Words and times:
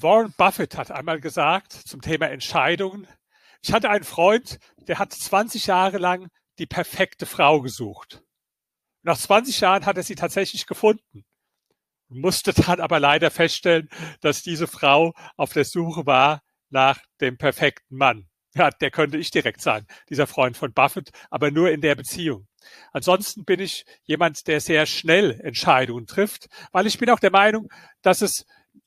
Warren 0.00 0.32
Buffett 0.36 0.76
hat 0.76 0.92
einmal 0.92 1.20
gesagt 1.20 1.72
zum 1.72 2.00
Thema 2.00 2.28
Entscheidungen, 2.28 3.08
ich 3.62 3.72
hatte 3.72 3.90
einen 3.90 4.04
Freund, 4.04 4.60
der 4.86 5.00
hat 5.00 5.12
20 5.12 5.66
Jahre 5.66 5.98
lang 5.98 6.28
die 6.60 6.66
perfekte 6.66 7.26
Frau 7.26 7.60
gesucht. 7.60 8.22
Nach 9.02 9.18
20 9.18 9.60
Jahren 9.60 9.86
hat 9.86 9.96
er 9.96 10.04
sie 10.04 10.14
tatsächlich 10.14 10.66
gefunden, 10.66 11.24
musste 12.08 12.52
dann 12.52 12.78
aber 12.78 13.00
leider 13.00 13.32
feststellen, 13.32 13.88
dass 14.20 14.42
diese 14.42 14.68
Frau 14.68 15.14
auf 15.36 15.52
der 15.52 15.64
Suche 15.64 16.06
war 16.06 16.42
nach 16.70 17.00
dem 17.20 17.36
perfekten 17.36 17.96
Mann. 17.96 18.28
Ja, 18.54 18.70
der 18.70 18.92
könnte 18.92 19.18
ich 19.18 19.32
direkt 19.32 19.60
sein, 19.60 19.84
dieser 20.08 20.28
Freund 20.28 20.56
von 20.56 20.72
Buffett, 20.72 21.10
aber 21.28 21.50
nur 21.50 21.70
in 21.70 21.80
der 21.80 21.96
Beziehung. 21.96 22.46
Ansonsten 22.92 23.44
bin 23.44 23.58
ich 23.58 23.84
jemand, 24.04 24.46
der 24.46 24.60
sehr 24.60 24.86
schnell 24.86 25.40
Entscheidungen 25.40 26.06
trifft, 26.06 26.46
weil 26.70 26.86
ich 26.86 26.98
bin 26.98 27.10
auch 27.10 27.20
der 27.20 27.30
Meinung, 27.32 27.68
dass 28.02 28.22
es 28.22 28.46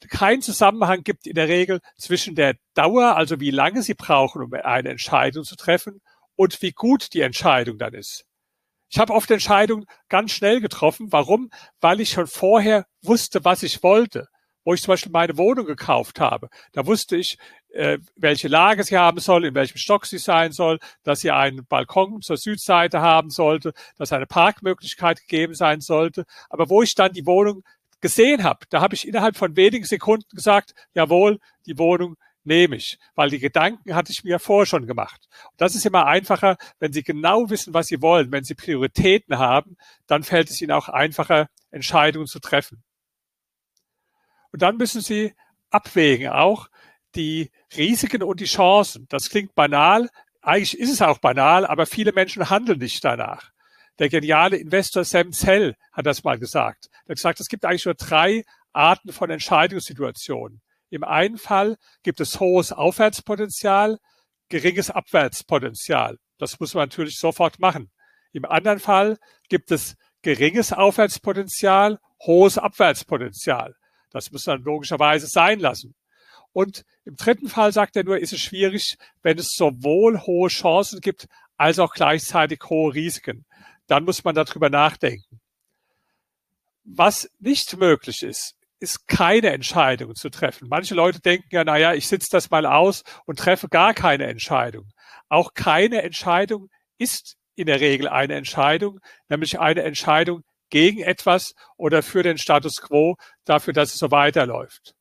keinen 0.09 0.41
Zusammenhang 0.41 1.03
gibt 1.03 1.27
in 1.27 1.35
der 1.35 1.47
Regel 1.47 1.79
zwischen 1.97 2.35
der 2.35 2.55
Dauer, 2.73 3.15
also 3.15 3.39
wie 3.39 3.51
lange 3.51 3.83
Sie 3.83 3.93
brauchen, 3.93 4.43
um 4.43 4.53
eine 4.53 4.89
Entscheidung 4.89 5.43
zu 5.43 5.55
treffen, 5.55 6.01
und 6.35 6.61
wie 6.61 6.71
gut 6.71 7.13
die 7.13 7.21
Entscheidung 7.21 7.77
dann 7.77 7.93
ist. 7.93 8.25
Ich 8.89 8.99
habe 8.99 9.13
oft 9.13 9.31
Entscheidungen 9.31 9.85
ganz 10.09 10.31
schnell 10.31 10.59
getroffen. 10.59 11.11
Warum? 11.11 11.49
Weil 11.79 12.01
ich 12.01 12.09
schon 12.09 12.27
vorher 12.27 12.85
wusste, 13.01 13.45
was 13.45 13.63
ich 13.63 13.83
wollte. 13.83 14.27
Wo 14.63 14.73
ich 14.73 14.81
zum 14.81 14.91
Beispiel 14.91 15.11
meine 15.11 15.37
Wohnung 15.37 15.65
gekauft 15.65 16.19
habe, 16.19 16.49
da 16.71 16.85
wusste 16.85 17.15
ich, 17.15 17.39
äh, 17.69 17.97
welche 18.15 18.47
Lage 18.47 18.83
sie 18.83 18.95
haben 18.97 19.19
soll, 19.19 19.45
in 19.45 19.55
welchem 19.55 19.77
Stock 19.77 20.05
sie 20.05 20.19
sein 20.19 20.51
soll, 20.51 20.77
dass 21.03 21.21
sie 21.21 21.31
einen 21.31 21.65
Balkon 21.65 22.21
zur 22.21 22.37
Südseite 22.37 23.01
haben 23.01 23.31
sollte, 23.31 23.73
dass 23.97 24.13
eine 24.13 24.27
Parkmöglichkeit 24.27 25.21
gegeben 25.21 25.55
sein 25.55 25.81
sollte. 25.81 26.25
Aber 26.49 26.69
wo 26.69 26.83
ich 26.83 26.93
dann 26.93 27.13
die 27.13 27.25
Wohnung 27.25 27.63
gesehen 28.01 28.43
habe, 28.43 28.65
da 28.69 28.81
habe 28.81 28.95
ich 28.95 29.07
innerhalb 29.07 29.37
von 29.37 29.55
wenigen 29.55 29.85
Sekunden 29.85 30.35
gesagt, 30.35 30.73
jawohl, 30.93 31.39
die 31.65 31.77
Wohnung 31.77 32.17
nehme 32.43 32.75
ich, 32.75 32.97
weil 33.15 33.29
die 33.29 33.39
Gedanken 33.39 33.93
hatte 33.93 34.11
ich 34.11 34.23
mir 34.23 34.39
vorher 34.39 34.65
schon 34.65 34.87
gemacht. 34.87 35.27
Und 35.51 35.61
das 35.61 35.75
ist 35.75 35.85
immer 35.85 36.07
einfacher, 36.07 36.57
wenn 36.79 36.91
Sie 36.91 37.03
genau 37.03 37.49
wissen, 37.49 37.73
was 37.73 37.87
Sie 37.87 38.01
wollen, 38.01 38.31
wenn 38.31 38.43
Sie 38.43 38.55
Prioritäten 38.55 39.37
haben, 39.37 39.77
dann 40.07 40.23
fällt 40.23 40.49
es 40.49 40.59
Ihnen 40.61 40.71
auch 40.71 40.89
einfacher, 40.89 41.47
Entscheidungen 41.69 42.27
zu 42.27 42.39
treffen. 42.39 42.83
Und 44.51 44.61
dann 44.63 44.77
müssen 44.77 45.01
Sie 45.01 45.33
abwägen 45.69 46.29
auch 46.29 46.67
die 47.15 47.51
Risiken 47.77 48.23
und 48.23 48.39
die 48.39 48.45
Chancen. 48.45 49.05
Das 49.09 49.29
klingt 49.29 49.53
banal, 49.53 50.09
eigentlich 50.41 50.79
ist 50.79 50.91
es 50.91 51.01
auch 51.01 51.19
banal, 51.19 51.65
aber 51.65 51.85
viele 51.85 52.13
Menschen 52.13 52.49
handeln 52.49 52.79
nicht 52.79 53.03
danach. 53.03 53.51
Der 53.99 54.09
geniale 54.09 54.57
Investor 54.57 55.03
Sam 55.03 55.31
Zell 55.31 55.75
hat 55.91 56.05
das 56.05 56.23
mal 56.23 56.39
gesagt. 56.39 56.89
Er 57.11 57.15
hat 57.15 57.17
gesagt, 57.17 57.39
es 57.41 57.49
gibt 57.49 57.65
eigentlich 57.65 57.83
nur 57.83 57.95
drei 57.95 58.45
Arten 58.71 59.11
von 59.11 59.29
Entscheidungssituationen. 59.29 60.61
Im 60.89 61.03
einen 61.03 61.37
Fall 61.37 61.75
gibt 62.03 62.21
es 62.21 62.39
hohes 62.39 62.71
Aufwärtspotenzial, 62.71 63.99
geringes 64.47 64.89
Abwärtspotenzial. 64.89 66.19
Das 66.37 66.57
muss 66.61 66.73
man 66.73 66.83
natürlich 66.87 67.17
sofort 67.17 67.59
machen. 67.59 67.91
Im 68.31 68.45
anderen 68.45 68.79
Fall 68.79 69.17
gibt 69.49 69.71
es 69.71 69.97
geringes 70.21 70.71
Aufwärtspotenzial, 70.71 71.99
hohes 72.25 72.57
Abwärtspotenzial. 72.57 73.75
Das 74.11 74.31
muss 74.31 74.45
man 74.45 74.63
logischerweise 74.63 75.27
sein 75.27 75.59
lassen. 75.59 75.95
Und 76.53 76.85
im 77.03 77.17
dritten 77.17 77.49
Fall 77.49 77.73
sagt 77.73 77.97
er 77.97 78.05
nur, 78.05 78.19
ist 78.19 78.31
es 78.31 78.39
schwierig, 78.39 78.95
wenn 79.21 79.37
es 79.37 79.53
sowohl 79.53 80.21
hohe 80.21 80.47
Chancen 80.47 81.01
gibt, 81.01 81.27
als 81.57 81.77
auch 81.77 81.93
gleichzeitig 81.93 82.61
hohe 82.69 82.93
Risiken. 82.93 83.45
Dann 83.87 84.05
muss 84.05 84.23
man 84.23 84.33
darüber 84.33 84.69
nachdenken. 84.69 85.30
Was 86.83 87.29
nicht 87.39 87.77
möglich 87.77 88.23
ist, 88.23 88.55
ist 88.79 89.07
keine 89.07 89.51
Entscheidung 89.51 90.15
zu 90.15 90.29
treffen. 90.29 90.67
Manche 90.67 90.95
Leute 90.95 91.21
denken 91.21 91.47
ja, 91.51 91.63
naja, 91.63 91.93
ich 91.93 92.07
sitze 92.07 92.29
das 92.31 92.49
mal 92.49 92.65
aus 92.65 93.03
und 93.25 93.37
treffe 93.37 93.69
gar 93.69 93.93
keine 93.93 94.25
Entscheidung. 94.25 94.89
Auch 95.29 95.53
keine 95.53 96.01
Entscheidung 96.01 96.69
ist 96.97 97.37
in 97.55 97.67
der 97.67 97.79
Regel 97.79 98.07
eine 98.07 98.35
Entscheidung, 98.35 98.99
nämlich 99.29 99.59
eine 99.59 99.83
Entscheidung 99.83 100.41
gegen 100.69 101.01
etwas 101.01 101.53
oder 101.77 102.01
für 102.01 102.23
den 102.23 102.39
Status 102.39 102.77
quo, 102.81 103.15
dafür, 103.45 103.73
dass 103.73 103.93
es 103.93 103.99
so 103.99 104.09
weiterläuft. 104.09 104.95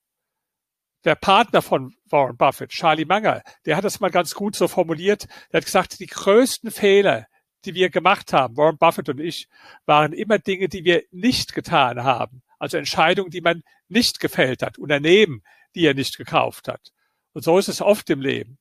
Der 1.04 1.14
Partner 1.14 1.62
von 1.62 1.94
Warren 2.10 2.36
Buffett, 2.36 2.70
Charlie 2.70 3.06
Munger, 3.06 3.42
der 3.64 3.76
hat 3.76 3.84
das 3.84 4.00
mal 4.00 4.10
ganz 4.10 4.34
gut 4.34 4.54
so 4.54 4.68
formuliert. 4.68 5.26
Der 5.50 5.58
hat 5.58 5.64
gesagt, 5.64 5.98
die 6.00 6.06
größten 6.06 6.70
Fehler, 6.70 7.26
die 7.64 7.74
wir 7.74 7.90
gemacht 7.90 8.32
haben, 8.32 8.56
Warren 8.56 8.78
Buffett 8.78 9.08
und 9.08 9.20
ich, 9.20 9.48
waren 9.86 10.12
immer 10.12 10.38
Dinge, 10.38 10.68
die 10.68 10.84
wir 10.84 11.04
nicht 11.10 11.54
getan 11.54 12.02
haben. 12.02 12.42
Also 12.58 12.76
Entscheidungen, 12.76 13.30
die 13.30 13.40
man 13.40 13.62
nicht 13.88 14.20
gefällt 14.20 14.62
hat, 14.62 14.78
Unternehmen, 14.78 15.42
die 15.74 15.86
er 15.86 15.94
nicht 15.94 16.16
gekauft 16.16 16.68
hat. 16.68 16.92
Und 17.32 17.42
so 17.44 17.58
ist 17.58 17.68
es 17.68 17.80
oft 17.80 18.08
im 18.10 18.20
Leben. 18.20 18.58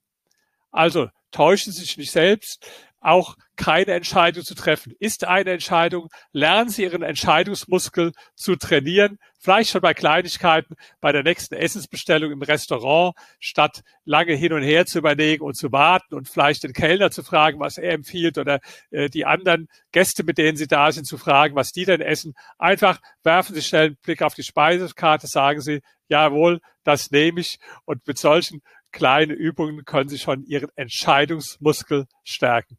Also 0.72 1.10
täuschen 1.32 1.74
Sie 1.74 1.82
sich 1.82 1.98
nicht 1.98 2.12
selbst, 2.12 2.66
auch 3.02 3.36
keine 3.56 3.94
Entscheidung 3.94 4.44
zu 4.44 4.56
treffen. 4.56 4.94
Ist 5.00 5.26
eine 5.26 5.52
Entscheidung, 5.52 6.10
lernen 6.32 6.70
Sie 6.70 6.84
Ihren 6.84 7.04
Entscheidungsmuskel 7.04 8.14
zu 8.36 8.56
trainieren, 8.56 9.18
vielleicht 9.40 9.72
schon 9.72 9.82
bei 9.82 9.94
Kleinigkeiten, 9.94 10.76
bei 11.02 11.12
der 11.12 11.24
nächsten 11.24 11.56
Essensbestellung 11.56 12.32
im 12.32 12.42
Restaurant, 12.42 13.16
statt 13.40 13.82
lange 14.06 14.34
hin 14.34 14.54
und 14.54 14.64
her 14.64 14.86
zu 14.86 15.00
überlegen 15.00 15.44
und 15.44 15.56
zu 15.56 15.72
warten 15.72 16.16
und 16.16 16.30
vielleicht 16.30 16.64
den 16.64 16.74
Kellner 16.74 17.12
zu 17.12 17.24
fragen, 17.24 17.60
was 17.60 17.78
er 17.78 17.94
empfiehlt 17.94 18.38
oder 18.38 18.60
äh, 18.92 19.10
die 19.10 19.26
anderen 19.26 19.68
Gäste, 19.92 20.24
mit 20.24 20.38
denen 20.38 20.58
Sie 20.58 20.68
da 20.68 20.92
sind, 20.92 21.06
zu 21.06 21.18
fragen, 21.18 21.56
was 21.56 21.72
die 21.72 21.86
denn 21.86 22.02
essen. 22.02 22.34
Einfach 22.58 23.00
werfen 23.24 23.56
Sie 23.56 23.62
schnell 23.62 23.88
einen 23.88 23.98
Blick 23.98 24.22
auf 24.22 24.36
die 24.36 24.44
Speisekarte, 24.44 25.28
sagen 25.28 25.62
Sie, 25.62 25.82
jawohl, 26.08 26.60
das 26.84 27.12
nehme 27.12 27.42
ich 27.42 27.60
und 27.86 28.06
mit 28.08 28.18
solchen 28.18 28.62
kleinen 28.92 29.32
Übungen 29.32 29.86
können 29.86 30.10
Sie 30.10 30.18
schon 30.18 30.44
Ihren 30.44 30.70
Entscheidungsmuskel 30.76 32.08
stärken. 32.24 32.78